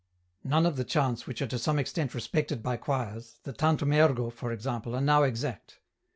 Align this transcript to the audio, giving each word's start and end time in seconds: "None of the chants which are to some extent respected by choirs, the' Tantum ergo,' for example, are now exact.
"None 0.43 0.65
of 0.65 0.77
the 0.77 0.83
chants 0.83 1.27
which 1.27 1.43
are 1.43 1.47
to 1.47 1.59
some 1.59 1.77
extent 1.77 2.15
respected 2.15 2.63
by 2.63 2.75
choirs, 2.75 3.37
the' 3.43 3.53
Tantum 3.53 3.93
ergo,' 3.93 4.31
for 4.31 4.51
example, 4.51 4.95
are 4.95 5.01
now 5.01 5.21
exact. 5.21 5.79